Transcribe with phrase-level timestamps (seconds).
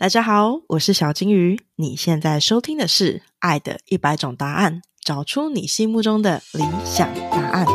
[0.00, 1.60] 大家好，我是小金鱼。
[1.74, 7.66] 你现在收听的是《爱的一百种答案》，找出你心目中的理想答案。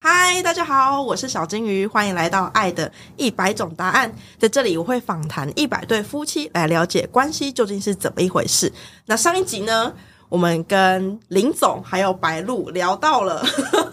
[0.00, 4.10] 嗨，大家好，我是小金鱼，欢迎来到《爱的一百种答案》。
[4.36, 8.72] 在这里，我会访谈一百对夫妻，来了解关系究竟是怎么一回事。
[9.04, 9.94] 那上一集呢，
[10.28, 13.44] 我们跟林总还有白露聊到了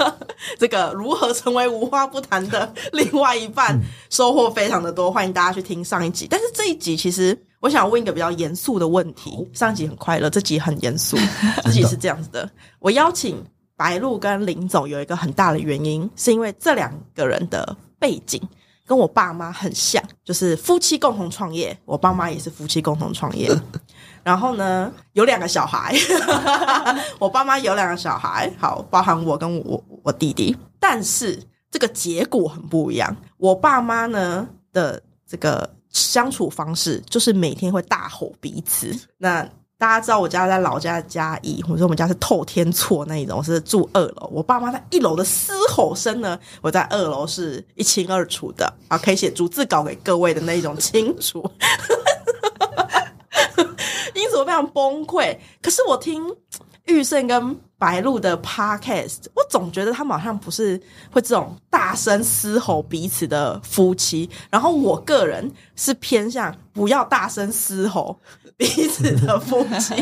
[0.60, 3.80] 这个如何成为无话不谈的另外一半，
[4.10, 5.12] 收获非常的多。
[5.12, 6.28] 欢迎大家去听上一集。
[6.30, 9.48] 但是这一集其实我想问一个比较严肃的问题。
[9.54, 11.18] 上一集很快乐，这集很严肃。
[11.64, 13.42] 这集是这样子的，我邀请
[13.76, 18.42] 白露跟林总有一个很大的原因，是因为这两个人的背景。
[18.86, 21.76] 跟我爸妈很像，就是夫妻共同创业。
[21.86, 23.50] 我爸妈也是夫妻共同创业。
[24.24, 25.94] 然后呢，有两个小孩，
[27.20, 30.56] 我爸妈有两个小孩，好，包含我跟我我弟弟。
[30.80, 33.16] 但是这个结果很不一样。
[33.38, 38.96] 我爸妈呢的这个相处方式，就是每天会大吼彼此。
[39.18, 44.30] 那大家知道我家在老家的嘉义，我说我们家是透天厝那一种，是住二楼。
[44.32, 51.44] 我爸妈在一楼的嘶吼声呢，我在二楼是一清二楚的啊，可以写逐字稿给各位的那一种清楚。
[54.24, 55.38] 因此我非常崩溃。
[55.62, 56.24] 可是我听
[56.86, 64.30] 玉胜跟白露的 podcast，我总觉得他们好像不是会这种大声嘶吼彼此的夫妻。
[64.50, 68.18] 然后我个人是偏向不要大声嘶吼
[68.56, 69.94] 彼此的夫妻。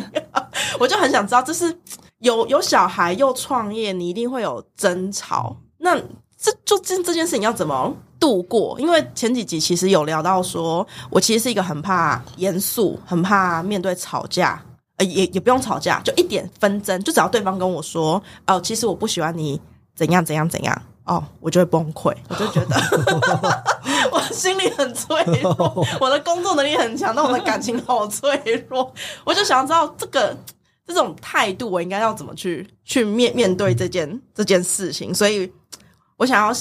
[0.79, 1.75] 我就很想知道，这是
[2.19, 5.57] 有有小孩又创业，你一定会有争吵。
[5.77, 5.99] 那
[6.41, 8.75] 这就这这件事情要怎么度过？
[8.79, 14.59] 因为前几集其实有聊到，说我其实是一个很怕严肃、很怕面对吵架，
[14.97, 19.61] 呃，也也不用吵架，就一点纷争，就只要对方跟我说，哦，其实我不喜欢你
[19.95, 22.75] 怎样怎样怎样，哦，我就会崩溃，我就觉得
[24.11, 28.91] 我心里很脆弱，我的工作能力很强，但我的感情好脆弱，
[29.25, 30.35] 我就想知道这个
[30.87, 35.51] 这种态度，我应该要怎么去去面面对这件这件事情，所以。
[36.21, 36.55] 我想要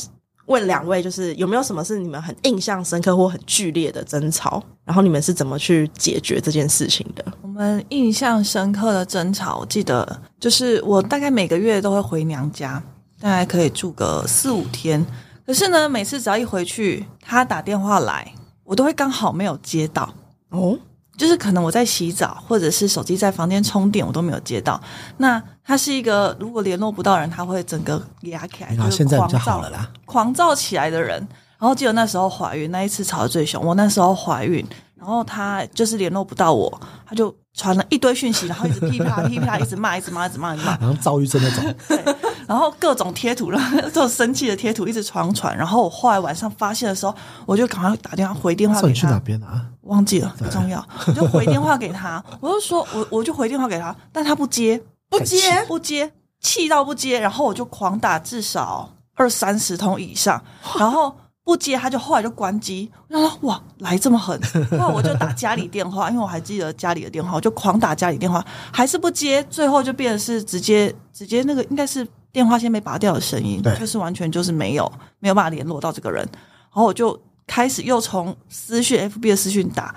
[0.47, 4.62] 问两位，就是有没有什么是你们很印象深刻或很剧烈的争吵？
[4.87, 7.22] 然后你们是怎么去解决这件事情的？
[7.43, 12.82] 我们印象深刻的争吵，我记得就是我大概每个月都会回娘家，
[13.20, 15.04] 大概可以住个四五天。
[15.47, 18.32] 可是呢，每次只要一回去，他打电话来，
[18.65, 20.09] 我都会刚好没有接到
[20.49, 20.78] 哦。
[21.20, 24.81] 就是可能我在洗澡，或者是手机在房间充电，我都没有接到。
[25.19, 31.19] 那他是一个如果联络不到人，他会整个压起来，就是狂躁了啦，狂躁起来的人。
[31.58, 33.62] 然后记得那时候怀孕，那一次吵得最凶。
[33.62, 41.75] 我那时候怀孕，然后他就是联络不到我，他就传了一堆讯息，然后一直噼啪 噼啪，一直骂，一直骂，一直骂，一直骂，然后躁郁症那种。
[41.87, 42.02] 对，
[42.50, 45.56] 然后各种贴图，然后这种生气的贴图一直传传。
[45.56, 47.15] 然后我后来晚上发现的时候，
[47.47, 48.88] 我就赶快打电话回电话给他。
[48.88, 49.65] 你去哪边啊？
[49.83, 50.84] 忘记了，不重要。
[51.06, 60.43] 我就回电话给他， 我就说，我我就回电话给他，但他不接，不接，不接，气到不接，然后我就狂打至少二三十通以上，
[60.77, 62.91] 然后不接，他就后来就关机。
[63.11, 64.37] 我说哇，来这么狠，
[64.77, 77.20] 那我就打家里电话，因为我还记得家里的电话，我就狂打家里电话，还是不接，最后就变成是直接直接那个应该是电话线被拔掉的声音，就是完全就是没有没有办法联络到这个人，然后我就。
[77.46, 79.92] 开始又从私讯 FB 的私讯打，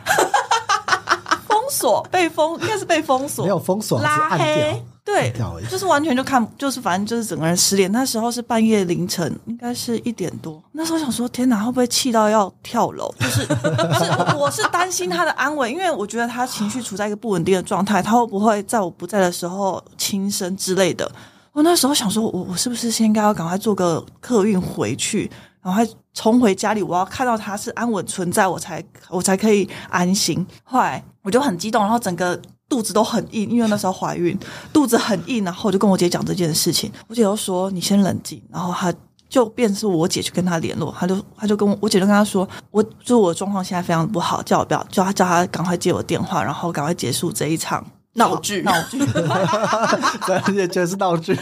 [1.47, 5.31] 封锁被封应该是被封锁，没有封锁拉黑，对，
[5.69, 7.91] 就是完全就看就是反正就是整个人失联。
[7.91, 10.59] 那时候是半夜凌晨，应该是一点多。
[10.71, 13.13] 那时候想说天哪，会不会气到要跳楼？
[13.19, 21.11] 就是是我是担心他的安危，因为我觉得他情绪处在一个不稳定的状态，他会不会在我不在的时候轻生之类的？
[21.53, 25.29] 我那时候想说，我我是不是先应该要赶快坐个客运回去？
[25.61, 25.81] 然后
[26.13, 30.45] 冲回家里，我要看到他是安稳存在，我才我才可以安心。
[30.63, 32.37] 后来我就很激动，然后整个
[32.67, 34.37] 肚子都很硬，因为那时候怀孕，
[34.73, 35.43] 肚子很硬。
[35.45, 38.93] 然后我就跟我姐讲这件事情，我姐就说：“你先冷静。”然后她
[39.29, 48.99] 就变是我姐去跟他联络，他就他就跟我我姐就跟他说：“我就我状况现在非常不好，叫我不要叫他叫他赶快接我电话，然后赶快结束这一场。”闹剧，闹剧，
[50.27, 51.35] 对，也觉得是闹剧。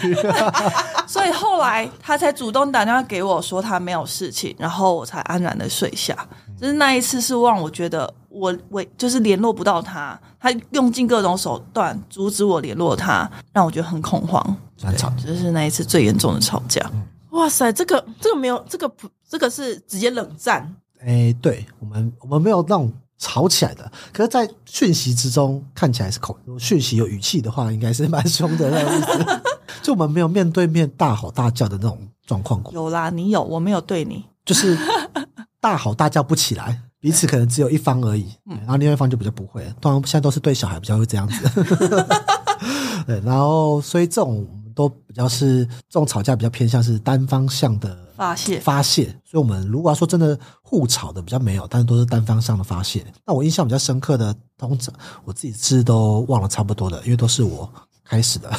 [1.06, 6.16] 所以后来他才主动打电话给我说他没有事情，然后我才安然的睡下。
[6.60, 14.42] 就是那一次是让我觉得我我就是联络不到他，他用尽各种手段阻止我联络他，让我觉得很恐慌。
[14.98, 16.82] 吵，就是那一次最严重的吵架。
[17.32, 20.76] 哇塞，这个这个没有，这个不，这个是直接冷战。
[21.06, 22.94] 哎，对我们我们没有那种。
[23.22, 29.42] 吵起来的，可是，在讯息之中看起来是口讯息有语气的话，应该是蛮凶的那种意思。
[29.84, 32.74] 就我们没有面对面大吼大叫的那种状况过。
[32.74, 34.26] 有啦，你有，我没有对你。
[34.44, 34.76] 就是
[35.60, 39.64] 大吼大叫不起来，彼此可能只有一方而已，对然后另外一方就比较不会。
[39.80, 41.48] 通常现在都是对小孩比较会这样子，
[43.06, 53.06] 对，然后所以这种都比较是这种吵架比较偏向是单方向的发泄发泄，所以我们如果要说真的互吵的比较没有，但是都是单方向的发泄。
[53.26, 54.94] 那我印象比较深刻的，通常
[55.26, 57.72] 我自己是都忘了差不多的，因为都是我
[58.04, 58.52] 开始的，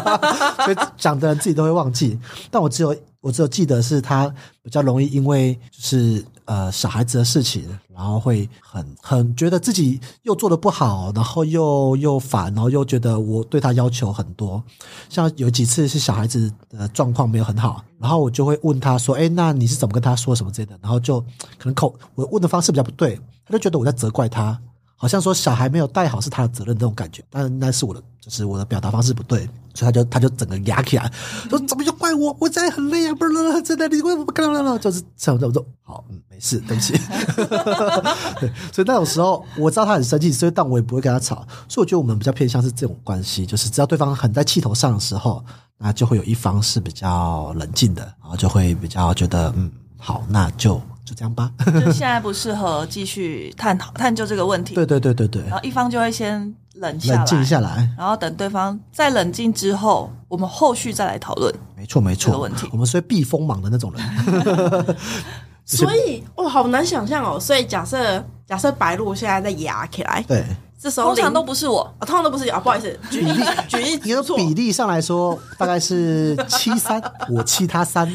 [0.64, 2.18] 所以讲的人自己都会忘记。
[2.50, 4.28] 但我只有我只有记得是他
[4.62, 7.64] 比较容易因为就是呃小孩子的事情，
[7.94, 14.62] 然后会很很觉得自己又做的不好，然后又又烦，然后又觉得我对他要求很多。
[15.08, 21.20] 像有几次是小孩子的状况没有很好，然后我就会问他说：“哎，那你是怎么跟他说什么之类的？”然后就
[21.56, 23.16] 可能口我问的方式比较不对，
[23.46, 24.60] 他就觉得我在责怪他，
[24.96, 31.10] 好像说小孩没有带好是他的责任这种感觉，但那是我的，就是我的表达方式不对，所以他就他就整个压起来，
[31.48, 32.36] 说怎么就怪我？
[32.40, 34.78] 我真的很累啊，不是真的，你为什么不干了？
[34.78, 36.94] 就是这样，我说好，嗯，没事，对不起。
[38.72, 45.44] 所以那种时候我知道他很生气，所以但我也不会跟他吵，所以我觉得我们比较偏向是这种关系，就是只要对方很在气头上的时候，
[45.78, 50.74] 那就会有一方是比较冷静的，然后就会比较觉得嗯好，那就
[51.04, 51.50] 就这样吧。
[51.64, 61.54] 就现在不适合继续探讨探究这个问题，对对对对对，然后一方就会先冷下来，冷静下来，然后等对方再冷静之后，我们后续再来讨论。
[61.76, 62.26] 没错没错。
[62.26, 64.96] 这个问题，我们是会避锋芒的那种人。
[65.64, 67.38] 所以哦，好难想象哦。
[67.38, 70.44] 所以假设假设白鹿现在在压起来，对，
[70.78, 73.32] 这时候通常都不是我，啊，通常都不是啊，不好意思， 举例
[73.68, 74.36] 举例一个错。
[74.36, 78.10] 比例上来说，大概是七三，我七他三，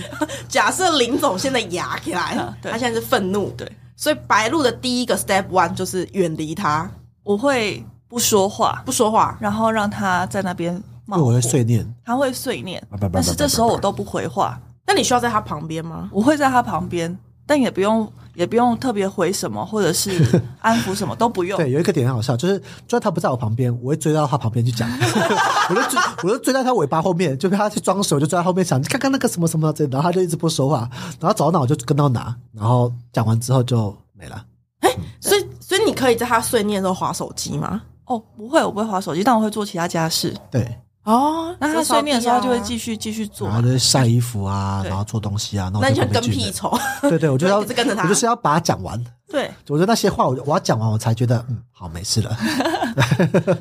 [0.50, 6.90] 假设林总现在压起来他现在是愤怒，对，所以白鹿的第一个 step one 就是远离他，
[7.24, 9.38] 我会不说话，不说话。
[9.40, 10.74] 然后让他在那边
[11.06, 11.96] 冒因为我会，碎念。
[12.06, 16.10] 他会碎念叭叭叭叭叭，但是这时候我都不回话，那你需要在他旁边吗？
[16.12, 21.58] 我会在他旁边，但也不用也不用特别回什么，或者是 安抚什么都不用。
[21.58, 24.90] 对，有一个点很好笑，就是就算他不在我旁边，我会追到他旁边去讲，
[25.70, 30.90] 我就追，我就追在他尾巴后面，就被他去装手，就追在后面想，你看看那个什么什么这，然后他就一直不说话，
[31.20, 34.44] 然后找到哪我就跟到哪，然后讲完之后就没了。
[34.80, 34.90] 哎
[35.20, 37.82] 所以所以你可以在他碎念的时候划手机吗？
[38.08, 40.36] 哦，不会，我不会划手机，但我会做其他家事。
[40.50, 42.64] 对，哦，那他睡眠的时候就会续。
[42.64, 43.56] 继续继续做然。
[43.56, 49.02] 后就是晒衣服啊， 然后做东西啊，那我那你像跟就旁边去屁虫， 对对，我就 要跟着他我就是要把它讲完。
[49.30, 52.34] 对，我觉得那些话我我要讲完，我才觉得嗯好没事了。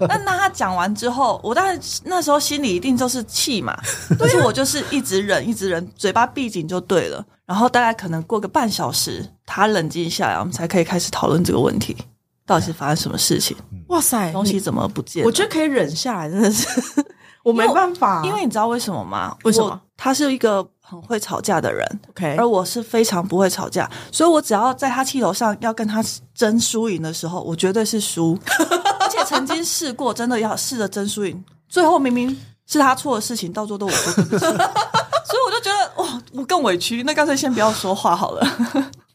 [0.09, 3.77] 那那他讲完之后，我当然那时候心里一定就是气嘛，
[4.17, 7.25] 但是我就是一直忍，一直忍，嘴巴闭紧就对了。
[7.45, 11.97] 然后大概可能过个半小时，他冷静下来，我们才可以开始讨论这个问题，
[12.47, 13.57] 到底是发生什么事情，
[13.89, 15.27] 哇塞，东西怎么不见了？
[15.27, 16.67] 我觉得可以忍下来，真的是。
[17.43, 19.37] 我没办法，因为你知道为什么吗？
[19.45, 19.67] 为什么？
[19.67, 26.03] 我他是一个很会吵架的人，OK，而我是非常不会吵架，所以我只要在他气头上要跟他
[26.35, 28.37] 争输赢的时候，我绝对是输，
[28.99, 38.47] 而且曾经试过真的要试着争输赢，最后明明是他错的事情，到最后都我做对不起， 所以我就觉得哇，我更委屈，那干脆先不要说话好了，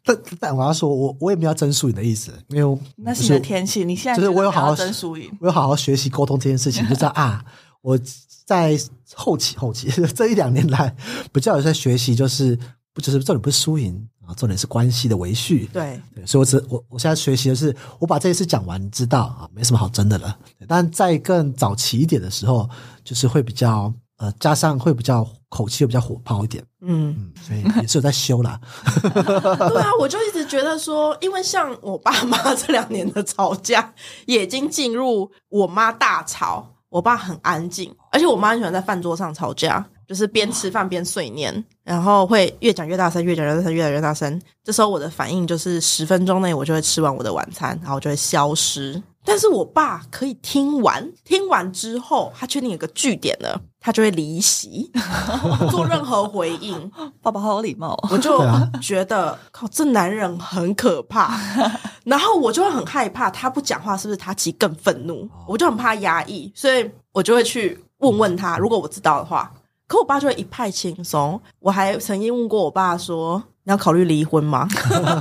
[0.03, 7.44] 但但我要说，我我也没有要争输赢的意思，因为那是你的天气，你现在就是我有好好争输赢，我有好好学习沟通这件事情，就知道 啊，
[7.81, 8.00] 我
[8.45, 8.77] 在
[9.13, 10.95] 后期后期 这一两年来，
[11.31, 12.57] 比较有在学习，就是
[12.94, 15.69] 不就是重点不是输赢啊，重点是关系的维续。
[15.71, 20.35] 对，对，所以我只我我现在学习的是，我把这一次讲完，知道啊，没什么好争的了。
[20.68, 22.69] 但在更早期一点的时候，
[23.04, 28.59] 就是会比较呃，加上会比较口气会比较火爆一点，嗯，嗯，所以也是有在修啦。
[29.01, 33.92] 对啊，我就一直觉得说，因为像我爸妈这两年的吵架，
[34.28, 44.40] 也已经进入我妈大吵，我爸很安静，而且我妈很喜欢在饭桌上吵架，就是边吃饭边碎念，然后会越讲越大声，越讲越大声，越来越大声。
[44.63, 49.01] 这时候我的反应就是十分钟内我就会吃完我的晚餐，然后就会消失。
[49.23, 54.92] 但是我爸可以听完，听完之后，他确定有个据点了，他就会离席，
[55.69, 56.92] 做任何回应。
[57.21, 58.42] 爸爸好有礼貌哦，我就
[58.81, 61.40] 觉得靠，这男人很可怕，
[62.04, 65.30] 然后我就会很害怕，他不讲话是不是他其实更愤怒？
[65.47, 69.51] 我就很怕他压抑，所以我就会去问问他，如果我知道的话。
[69.87, 71.37] 可我爸就会一派轻松。
[71.59, 74.68] 我还曾经问过我爸说：“你要考虑离婚吗？”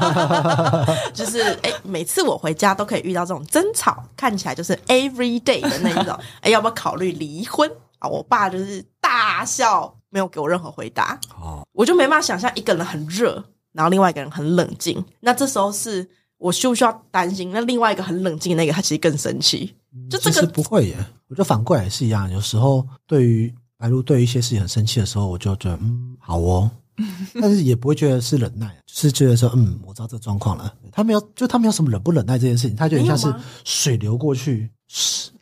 [1.12, 6.18] 就是哎、每次我回家都可以遇到这种争吵，看起来就是 every day 的那一种。
[6.40, 7.70] 哎、要不要考虑离婚？
[7.98, 11.18] 啊，我爸就是大笑，没有给我任何回答。
[11.38, 15.04] 哦，我就没办法想象一个人很热，然后另外一个人很冷静。
[15.20, 17.50] 那这时候是我需不需要担心？
[17.52, 19.74] 那另外一个很冷静的那个，他其实更生气。
[20.08, 20.96] 就这个不会耶，
[21.28, 22.30] 我觉得反过来也是一样。
[22.30, 26.70] 有时候对于白鹿对于一些事情很生气的时候，我就觉得嗯好哦，
[27.40, 30.72] 但是也不会觉得是忍耐，就是觉得说，嗯，我知道这个状况了。
[30.92, 34.70] 他没有，就他没有什么忍不忍耐这件事情，他就有点像是水流过去，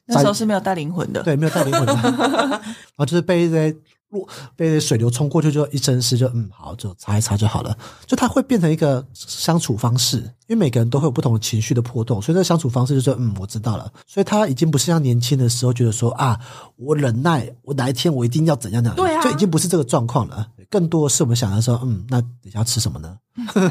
[0.06, 1.22] 那时候是没有带灵魂的。
[1.22, 3.74] 对，没有带灵魂的， 然后就是被一些
[4.10, 7.76] 落被水流冲过去，就一身湿，就嗯好，就擦一擦就好了。
[8.06, 13.92] 就他会变成一个相处方式，因为每个人都会有不同的情绪的波动，所以这个相处方式就是嗯我知道了。
[14.06, 16.38] 所以他已经不是像年轻的时候觉得说啊
[16.76, 20.48] 我忍耐，我哪一天我一定要怎样怎样，对啊就已经不是这个状况了。
[20.70, 23.16] 更多的是我们想的说嗯那等下要吃什么呢？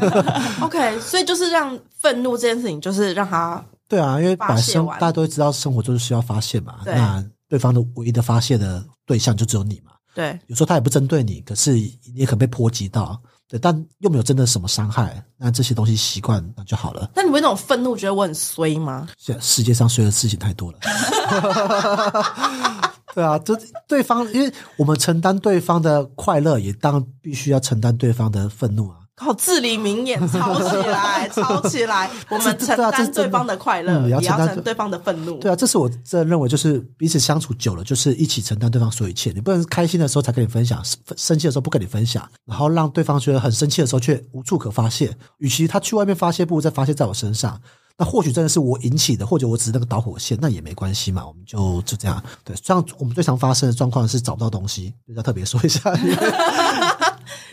[0.61, 9.91] OK，所以就是让愤怒这件事情，就是让他 对啊，因为发本来泄完生大家都会知道生活就是需要发泄嘛，那对方的唯一的发泄的对象就只有你嘛。
[10.13, 17.07] 对有时候他也不针对你，可是你也可能被波及到，对，但又没有真的什么伤害，那这些东西习惯那就好了。
[17.15, 19.07] 那你会那种愤怒，觉得我很衰吗？
[19.19, 20.79] 现在世界上衰的事情太多了，
[23.13, 28.97] 对啊，这对方，因为我们承担对方的快乐，也当然必须要承担对方的愤怒啊。
[29.15, 32.07] 靠至理名言，抄起来，抄起来！
[32.29, 35.39] 我们承担对方的快乐，嗯也也要要承担对方的愤怒。
[35.39, 39.31] 对啊，这是我真的认为，就是彼此相处久了，就是一起承担对方所有一切。
[39.31, 45.17] 你不能开心的时候才跟你分享，生生气的时候不跟你分享，然后让对方觉得很生气的时候却无处可发泄。
[45.39, 47.59] 与其他去外面发泄，不如再发泄在我身上。
[47.97, 52.23] 那或许真的是我引起的，或者我只是那个导火线，那也没关系嘛，我们就就这样。
[52.43, 55.81] 对，像我们最常发生的状况是找不到东西，要特别说一下。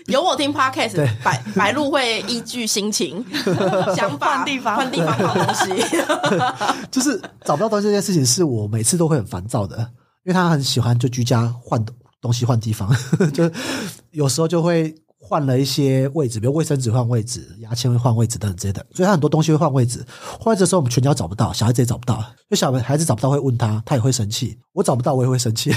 [0.06, 3.24] 有我听 podcast，对白白鹿会依据心情、
[3.96, 5.82] 想法换地方换地方放东西。
[6.92, 11.82] 就是找不到东西这件事情，是我每次都会很烦躁的，因为他很喜欢就居家换
[12.20, 12.94] 东西换地方，
[13.32, 13.50] 就
[14.10, 14.94] 有时候就会
[15.26, 20.04] 换了一些位置，比如卫生纸换位置，牙签会换位置等等之类的，所以他很多东西会换位置。
[20.38, 25.70] 换位置的时候，我们全家找不到，小孩子也找不到，就小孩子找不到会问他，他也会生气，我找不到我也会生气。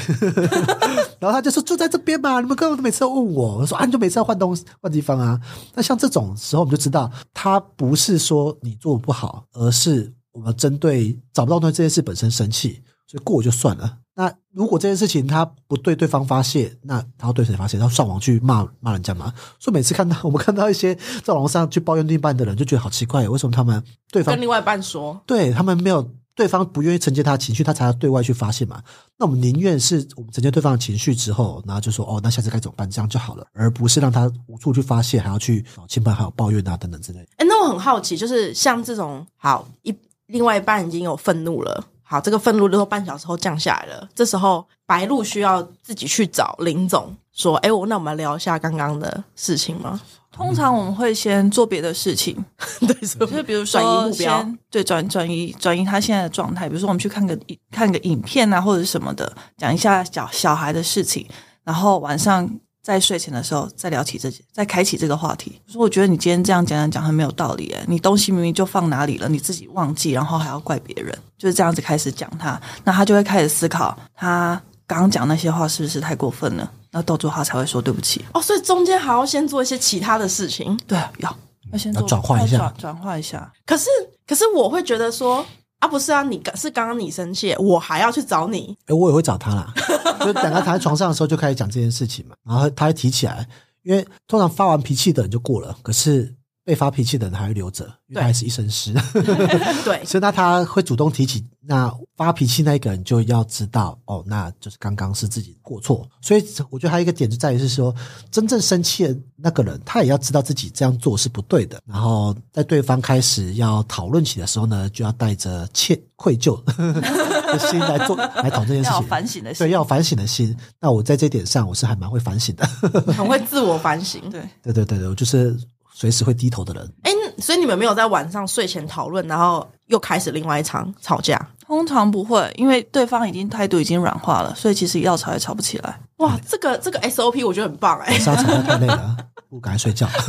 [1.19, 5.39] 然后他就说就在这边嘛，你们刚刚每次都问我，我说啊，你就每次要换东西换地方啊。
[5.73, 13.97] 那像这种时候，我们就知道他不是说你做的不好，而是我们针对找不到东西这件事本身生气，所以过就算了。
[14.19, 17.77] 那如果这件事情他不对对方发泄，那他要对谁发泄？
[17.77, 19.31] 他上网去骂骂人家嘛？
[19.59, 28.81] 所以每次看到我们看到一些在网络上去抱怨另一半的人，就觉得好奇怪，为什么他们对方跟另外一半说，对他们没有对方不愿意承接他的情绪，他才要对外去发泄嘛。
[29.19, 37.19] 那我们宁愿是我们承接对方的情绪之后，然后就说哦，那下次该怎么办，这样就好了，而不是让他无处去发泄，还要去哦亲朋好友抱怨啊等等之类。
[37.37, 39.95] 哎，那我很好奇，就是像这种好一
[40.25, 49.99] 另外一半已经有愤怒了，好，这个愤怒之后半小时后降下来了，这时候白鹿需要自己去找林总说，哎，我那我们聊一下刚刚的事情吗？
[50.31, 52.33] 通常我们会先做别的事情，
[52.79, 57.37] 对，是就是比如转移说目标先对转转移转移他现在的状态，比如说我们去看个
[57.71, 61.27] 看个影片啊，或者什么的，讲一下小小孩的事情，
[61.63, 62.49] 然后晚上
[62.93, 65.59] 在睡前的时候再聊起这再开启这个话题。
[65.67, 78.23] 说我觉得你今天这样讲讲讲很没有道理，哎，你东西明明就放哪里了，你自己忘记，然后还要怪别人，就是这样子开始讲他，那他就会开始思考他刚刚讲那些话是不是太过分了，然后到最后他才会说对不起。
[78.33, 80.79] 哦，所以中间还要先做一些其他的事情。
[80.87, 81.37] 对，要
[81.73, 83.51] 要先转换一下转转换一下。
[83.65, 83.89] 可是，
[84.25, 85.45] 可是我会觉得说，
[85.79, 89.73] 啊，不是啊，你刚是刚刚你生气，我还要去找你，哎，我也会找他啦，
[90.25, 93.47] 就等他躺在床上的时候就开始讲这件事情嘛，然后他会提起来，
[93.83, 96.33] 因为通常发完脾气的人就过了，可是
[96.67, 98.91] 被发脾气的人还会留着，因为他是一身湿。
[99.85, 106.05] 对，所以那他会主动提起，那发脾气那一个人就要知道，哦，那就是刚刚是自己过错。
[106.19, 107.95] 所以我觉得还有一个点就在于是说，
[108.29, 111.79] 真正生气的那个人，他也要知道自己这样做是不对的。
[111.85, 119.07] 然后在对方开始要讨论起的时候呢，就要带着歉愧疚的 心来做来讨论这件事情。
[119.07, 120.53] 反省的心，对，要反省的心。
[120.81, 122.67] 那我在这点上，我是还蛮会反省的。
[123.13, 124.21] 很会自我反省。
[124.29, 125.57] 对，对对对对，我就是
[125.99, 126.93] 随时会低头的人。
[127.01, 131.35] 哎，所以你们没有在晚上睡前讨论，然后又开始另外一场吵架？
[131.65, 135.99] 通常不会，因为对方已经态度已经软化了，所以其实要吵也吵不起来。
[136.17, 139.17] 哇，这个这个 SOP 我觉得很棒哎、晚上吵得太累了，
[139.49, 140.07] 不敢睡觉。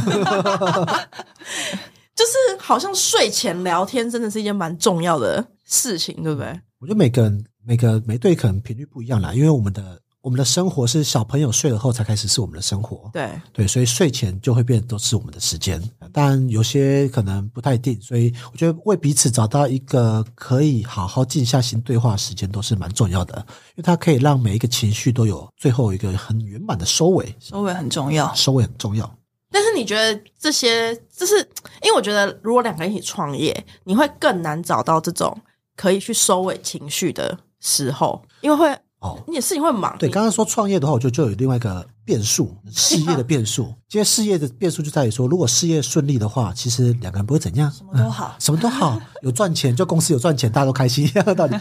[2.16, 6.48] 就是好像睡前聊天真的是一件蛮重要的事情，对不对？
[6.80, 15.80] 我觉得每个人每个每对可能频率不一样啦，因为我们的我们的生活是小朋友睡了后才开始是我们的生活，对，对，所以睡前就会变都是我们的时间。
[16.12, 28.34] 但有些可能不太定，所以我觉得为彼此找到一个可以好好静下心对话的时间都是蛮重要的，因为它可以让每一个情绪都有最后一个很圆满的收尾，收尾很重要。
[28.34, 29.18] 收尾很重要。
[29.50, 31.38] 但是你觉得这些，就是
[31.82, 35.40] 因为我觉得，如果两个人一起创业，你会更难找到这种
[35.76, 39.22] 可以去收尾情绪的时候，因为会哦。
[39.28, 39.96] 你的事情会很忙。
[39.98, 43.64] 对，你刚刚说创业的话，我觉得就有另外一个变数， 事业的变数。
[43.88, 48.36] 今天事业的变数就在于说，如果事业顺利的话，其实两个人不会怎样，什么都好。
[48.38, 51.56] 什么都好， 有赚钱就公司有赚钱，大家都开心一样的道理。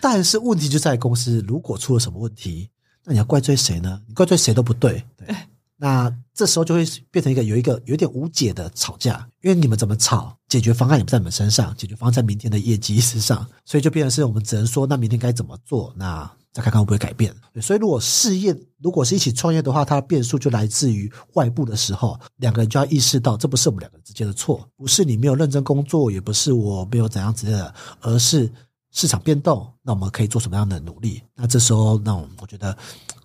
[0.00, 2.70] 但是问题就在于公司如果出了什么问题，
[3.04, 4.00] 那你要怪罪谁呢？
[4.06, 5.04] 你怪罪谁都不对。
[5.16, 5.34] 对，
[5.78, 15.92] 那这时候就会变成一个有一个有一点无解的吵架，因为你们怎么吵，解决方案也不在你们身上，解决方案在明天的业绩之上，所以就变成是我们只能说，那明天该怎么做？
[15.96, 17.34] 那再看看会不会改变。
[17.60, 28.50] 所以如果事业如果是一起创业的话，它的变数就来自于外部的时候，两个人就要意识到，这不是我们两个之间的错，不是你没有认真工作，也不是我没有怎样之类的，而是
[28.90, 31.22] 市场变动，那我们可以做什么样的努力？
[31.34, 32.74] 那这时候，那我我觉得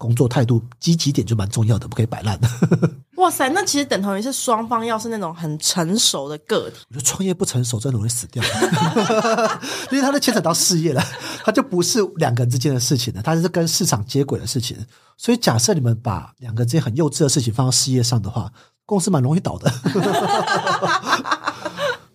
[0.01, 2.39] 工作态度积极点就蛮重要的，不可以摆烂。
[3.17, 8.43] 哇塞，那其实等同于是双方要是那种很成熟的个体，我觉得创业不成熟，真的容易死掉，
[9.91, 11.03] 因为它都牵扯到事业了，
[11.43, 14.75] 它就不是两个人之间的事情了，它是跟市场接轨的事情。
[15.17, 18.51] 所以，假设你们把两个之间很幼稚的事情放到事业上的话，
[18.88, 19.72] 公司蛮容易倒的。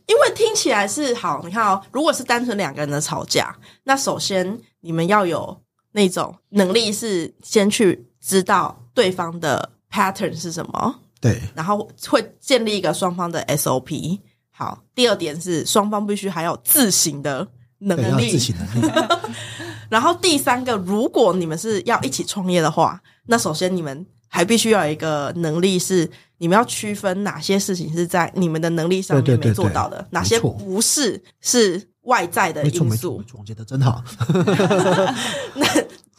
[0.06, 1.40] 因为听起来是好。
[1.44, 5.56] 你看哦，如果是单纯两个人的吵架，那首先你们要有
[5.96, 14.18] 那种能力，是先去知道对方的 pattern 是什么，对，然后会建立一个双方的 SOP。
[14.50, 17.48] 好，第二点是双方必须还有自省的
[17.78, 18.92] 能力自，省能力。
[19.88, 34.02] 然后第三个，如果你们是要一起创业的话，那首先你们还必须要有一个能力，是你们要区分哪些事情是在你们的能力上面没做到的，哪些不是是外在的，因，素总结的真好。
[35.54, 35.66] 那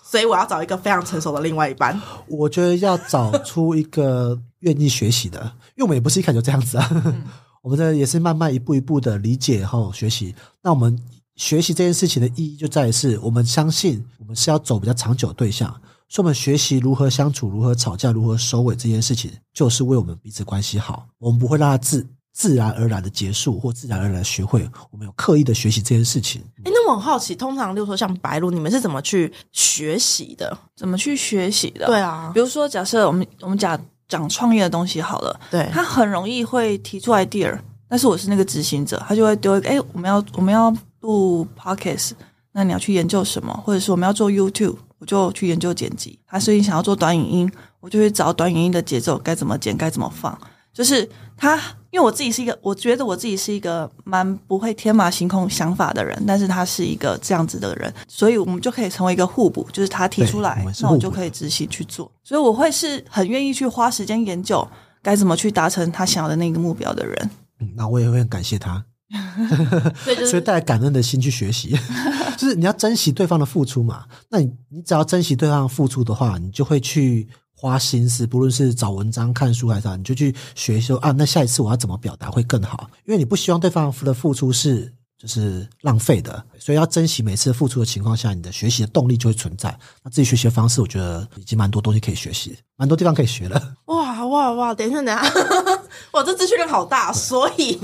[0.02, 2.00] 所以我要找一个非常成熟的另外一半。
[2.28, 5.42] 我觉得要找出一个愿意学习的，
[5.76, 6.90] 因为我们也不是一开始就这样子啊，
[7.62, 10.34] 我们这也是慢慢一步一步的理解后学习。
[10.62, 10.98] 那我们
[11.36, 15.70] 学习这件事情的意义就在于是我们相信我们是要走比较长久的对象，
[16.08, 21.06] 所以我们学习如何相处、如何吵架、如何收尾这件事情，就是为我们彼此关系好。
[21.20, 24.70] 我们不会让它自自然而然的结束，或自然而然的学会。
[24.92, 26.40] 我们有刻意的学习这件事情。
[26.58, 30.56] 哎，那我很好奇，通常例如说像白鹿，你们是怎么去学习的？
[30.76, 31.88] 怎么去学习的？
[31.88, 33.76] 对啊比，如说，假设我们我们讲
[34.08, 37.58] 讲创业的东西好了，对，他很容易会提出 idea，
[37.90, 42.12] 但是我是那个执行者，他就会丢一个，哎，我们要我们要录 podcast，
[42.52, 43.52] 那你要去研究什么？
[43.66, 46.20] 或者是我们要做 YouTube，我就去研究剪辑。
[46.28, 50.40] 他所以想要做短影音，我就去找短影音的节奏该怎么剪，该怎么放。
[50.72, 51.60] 就是他，
[51.92, 62.12] 因为我自己是一个，我觉得我自己是一个蛮不会天马行空想法的人，但是他是一个这样子的人，所以我们就可以成为一个互补，就是他提出对来，那我就可以执行去做。
[62.24, 64.68] 所以我会是很愿意去花时间研究
[65.02, 67.30] 该怎么去达成他想要的那个目标的人。
[67.60, 68.84] 嗯，那我也会很感谢他。
[70.30, 71.74] 所以带着感恩的心去学习，
[72.38, 74.04] 就是你要珍惜对方的付出嘛。
[74.30, 77.26] 那你你只要珍惜对方的付出的话，你就会去
[77.60, 82.88] 花心思，不论是找文章、看书还是啥，你就去学说啊，那下一次我要怎么表达会更好？
[83.06, 89.76] 因为你不希望对方的付出是就是浪费的，所以要珍惜每次付出的情况下，你的学习的动力就会存在。
[90.04, 93.76] 那自己学习的方式，我觉得已经蛮多东西可以学习，蛮多地方可以学了。
[93.86, 94.74] 哇哇哇！
[94.76, 95.24] 等一下，等一下，
[96.14, 97.80] 哇，这资讯量好大，所以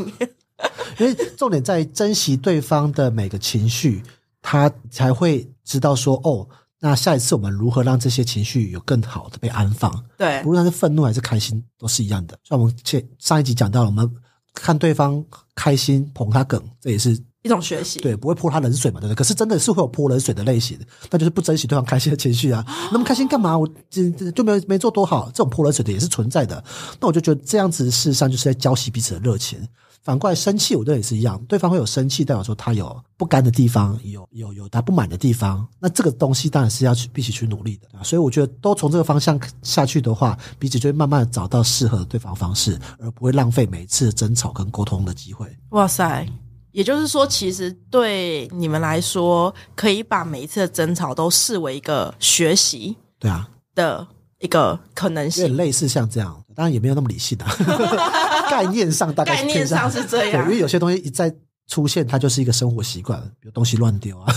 [0.99, 4.03] 因为重点在于珍惜对方的每个情绪，
[4.39, 6.47] 他才会知道说哦，
[6.85, 12.37] 那下一次我们如何让这些情绪有更好的被安放，对无论他是愤怒还是开心，都是一样的。
[12.43, 14.13] 像我们前上一集讲到了，我们
[14.53, 15.23] 看对方
[15.55, 18.01] 开心捧他梗，这也是一种学习。
[18.01, 19.15] 对，不会泼他冷水嘛，对不对？
[19.15, 20.77] 可是真的是会有泼冷水的类型，
[21.09, 22.61] 那就是不珍惜对方开心的情绪啊。
[22.91, 23.57] 那么开心干嘛？
[23.57, 26.61] 我这这就没没做多好，这种泼冷水的也是存在的。
[26.99, 29.57] 那我就觉得这样子，事实上就是在浇熄彼此的热情。
[30.03, 35.65] 反过来生气，我觉得也是一样，对方会有生气，代表说他有不甘的地方，有有有他不满的地方。
[35.79, 37.87] 那这个东西当然是要去必须去努力的。
[38.03, 45.47] 所以我觉得都从这个方向下去的话，彼此就会慢慢找到适合对方方式，而不会浪费每一次的争吵跟沟通的机会。
[45.69, 46.27] 哇塞！
[46.73, 54.05] 也就是说，其实对你们来说，可以把每一次的争吵都视为一个学习对啊，的
[54.39, 55.55] 一个可能有点性。
[55.55, 57.55] 类似像这样，当然也没有那么理性啊。
[58.49, 61.33] 概念上大概概念上是这对，样因为有些东西一再
[61.67, 64.33] 出现，它就是一个生活习惯，比如东西乱丢啊。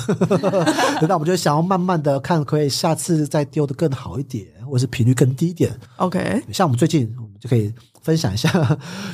[1.02, 5.79] 那我们就想要慢慢的看，可以下次再丢的更好一点，或者是频率更低一点。
[5.96, 8.48] OK，像我们最近，我们就可以分享一下，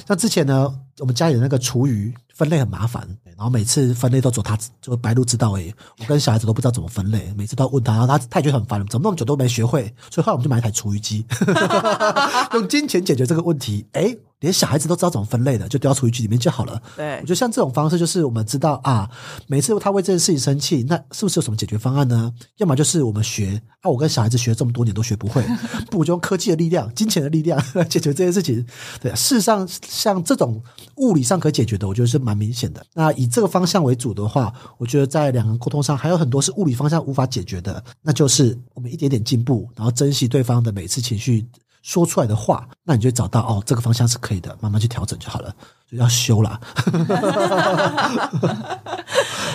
[0.06, 11.24] 像之前呢，我们家里的那个厨余分类很麻烦，然后每次分类都走他就白鹿知道哎，我跟小孩子都不知道怎么分类，每次都要问他，然后他他也觉得很烦，怎么那么久都没学会，所以后来我们就买一台厨余机，
[12.54, 13.86] 用金钱解决这个问题。
[13.92, 16.80] 哎，连小孩子都知道怎么分类的，就丢到厨余机里面就好了。
[16.96, 19.08] 对我觉得像这种方式，就是我们知道啊，
[19.46, 22.32] 每次他为这件事情生气，那是不是有什么解决方案呢？
[22.58, 25.42] 要么就是我们学啊，我跟小孩子学这么多年都学不会，
[25.90, 28.66] 不如就用科技的力量、金钱的力量来解决这件事情。
[29.00, 30.62] 对，事实上像这种
[30.96, 32.84] 物理上可解决的，我觉得是蛮明显的。
[32.94, 41.46] 那以这个方向为主的话，我觉得在两个人沟通上还有很多是物理方向无法解决的，那就是我们一点点进步，然后珍惜对方的每次情绪。
[41.82, 45.52] 说出来的话，那你就找到哦，这个方向是可以的，慢慢去调整就好了，
[45.90, 46.60] 就要修啦。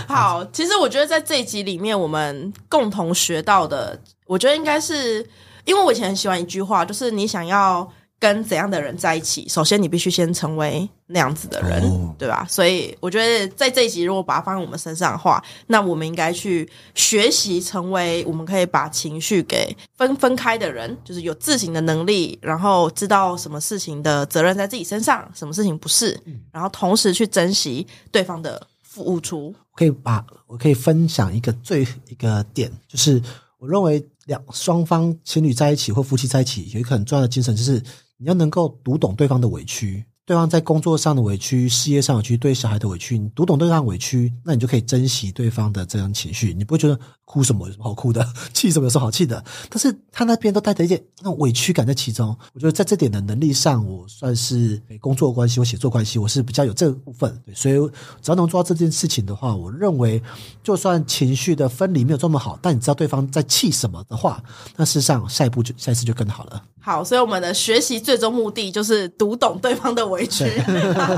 [0.10, 5.26] 好，其实我觉得在这一集里面，我们共同学到的，我觉得应该是，
[5.64, 12.46] 因为我以前很喜欢一句话，就是你想要跟怎样的人在一起，首先你必须先成为那样子的人，哦对吧？
[12.50, 26.20] 所以我觉得在这一集，如果把它放在我们身上的话，那我们应该去学习成为我们可以把情绪给分分开的人，就是有自省的能力，然后知道什么事情的责任在自己身上，什么事情不是，
[26.52, 29.54] 然后同时去珍惜对方的付出。
[29.76, 33.22] 可以把我可以分享一个最一个点，就是
[33.60, 37.80] 我认为两双方情侣在一起或夫妻在一起，有一个很重要的精神，就是
[38.18, 40.06] 你要能够读懂对方的委屈。
[40.26, 49.44] 对方在工作上的委屈、事业上的委屈、对小孩的委屈，你读懂对方的委屈，那你就可以珍惜对方的这样情绪，你不会觉得哭什么有什么好哭的，气什么有什么好气的。
[49.70, 52.34] 但是他那边都带着一点那种委屈感在其中。
[52.54, 57.38] 我觉得在这点的能力上，我算是工作关系或写作关系，我是比较有这个部分。
[57.46, 57.76] 对，所以
[58.22, 60.24] 只要能做到这件事情的话，我认为
[60.64, 64.42] 就算情绪的分离没有这么好，但你知道对方在气什么的话，
[64.78, 66.64] 那事实上下一步就下一次就更好了。
[66.80, 70.46] 好，所以我们的学习最终目的就是读懂对方的委屈。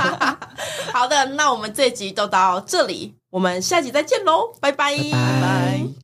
[0.91, 4.96] 好的，那我们这集就到这里，我们下集再见喽，拜拜。
[4.96, 6.00] 拜拜。